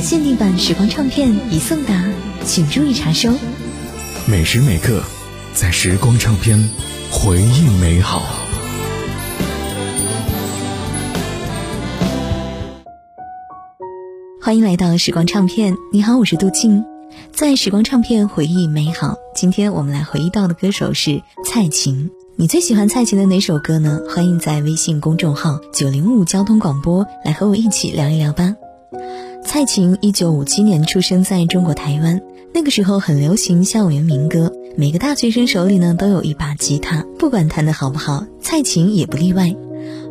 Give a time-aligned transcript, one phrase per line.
[0.00, 2.02] 的限定版时光唱片已送达，
[2.46, 3.30] 请注意查收。
[4.26, 5.02] 每时每刻，
[5.52, 6.70] 在时光唱片，
[7.10, 8.22] 回忆美好。
[14.40, 16.82] 欢迎来到时光唱片，你好，我是杜静，
[17.30, 19.16] 在时光唱片回忆美好。
[19.34, 22.10] 今天我们来回忆到的歌手是蔡琴。
[22.36, 24.00] 你最喜欢蔡琴的哪首歌呢？
[24.08, 28.54] 欢迎在微信公众号九零五交通广播来和我一起聊一聊吧。
[29.44, 32.20] 蔡琴一九五七年出生在中国台湾，
[32.54, 39.54] 那个时候很流行校园民歌，每个大学生手里呢都有一把吉他，不管弹得好不好，蔡琴也不例外。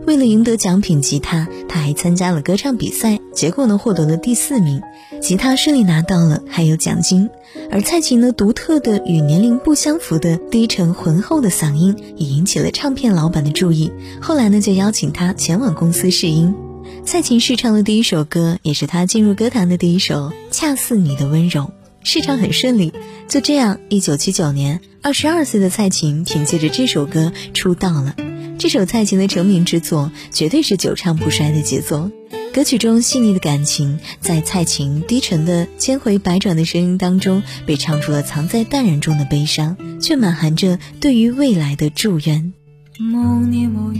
[0.05, 4.81] 为了赢得奖品吉他，他还参加了歌唱比赛，结果呢获得了第四名，
[5.21, 7.29] 吉他顺利拿到了，还有奖金。
[7.71, 13.91] 而蔡琴呢独特的与年龄不相符的低沉浑厚的嗓音，也引起了唱片老板的注意。
[14.19, 16.55] 后来呢就邀请他前往公司试音。
[17.11, 21.61] 蔡琴试唱的第一首歌，也是她进入歌坛的第一首《恰似你的温柔》，
[22.03, 22.93] 试唱很顺利。
[23.27, 28.15] 就这样，一九七九年，二十二岁的蔡琴凭借着这首歌出道了。
[28.59, 32.11] 这首蔡琴的成名之作，绝对是久唱不衰的杰作。
[32.53, 42.53] 歌曲中细腻的感情，在蔡琴低沉的千回百转的声音当中，被唱出了藏在淡然中的悲伤，却满含着对于未来的祝愿。
[42.99, 43.99] 某年某月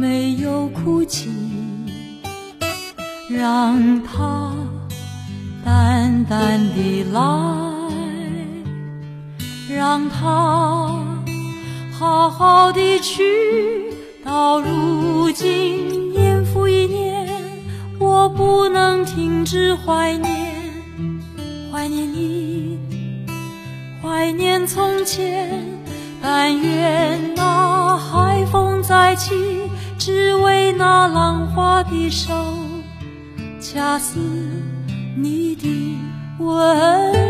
[0.00, 1.28] 没有哭泣，
[3.28, 4.50] 让它
[5.62, 7.20] 淡淡的来，
[9.68, 11.04] 让它
[11.92, 13.92] 好好的去。
[14.24, 17.28] 到如今，年复一年，
[17.98, 20.34] 我不能停止怀念，
[21.70, 22.78] 怀念你，
[24.02, 25.78] 怀念从前。
[26.22, 29.34] 但愿那海风再起，
[30.12, 32.34] 只为那浪花的手，
[33.60, 34.18] 恰似
[35.16, 35.96] 你的
[36.40, 37.29] 温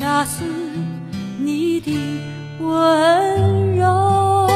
[0.00, 0.42] 恰似
[1.38, 1.92] 你的
[2.58, 4.48] 温柔。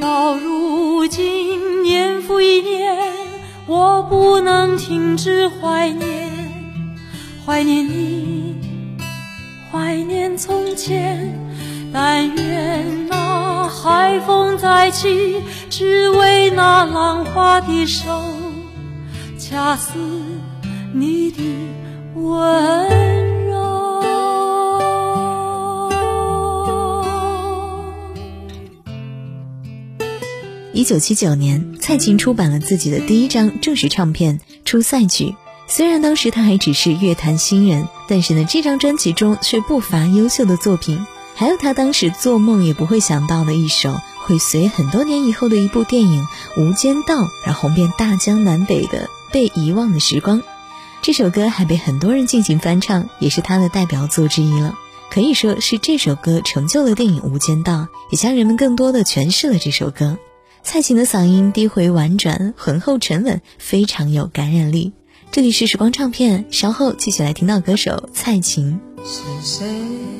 [0.00, 2.98] 到如今，年复一年，
[3.68, 6.28] 我不能停止怀念，
[7.46, 8.56] 怀念你。
[9.70, 11.32] 怀念从前。
[11.92, 13.08] 但愿
[13.70, 15.40] 海风再起，
[15.70, 18.22] 只为那浪花的手，
[19.38, 19.92] 恰似
[20.92, 21.40] 你的
[22.14, 24.02] 温柔。
[30.72, 35.24] 一九七九年，蔡琴出版了自己的第一张正式唱片《出塞曲》。
[35.68, 40.98] 虽然当时她还只是乐坛新人，但是呢，这张专辑中却不乏优秀的作品。
[41.34, 46.26] 还有他当时做梦也不会想到的一首，会随很多年以后的一部电影
[46.60, 50.42] 《无间道》而红遍大江南北的《被遗忘的时光》。
[51.02, 54.78] 这首歌还被很多人进行翻唱，也是他的代表作之一了。
[55.10, 57.72] 可以说是这首歌成就了电影《无间道》，
[58.10, 60.18] 也向人们更多的诠释了这首歌。
[60.62, 64.92] 蔡琴的嗓音低回婉转，浑厚沉稳，非常有感染力。
[65.32, 68.78] 这里是时光唱片，稍后继续来听到歌手蔡琴。
[69.02, 70.19] 是谁？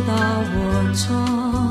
[0.00, 0.06] 海。
[0.06, 1.69] 敲打我窗，